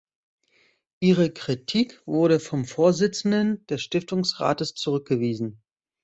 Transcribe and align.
Ihre 0.99 1.31
Kritik 1.31 2.01
wurde 2.07 2.39
vom 2.39 2.65
Vorsitzenden 2.65 3.63
des 3.67 3.83
Stiftungsrates 3.83 4.73
zurückgewiesen. 4.73 5.61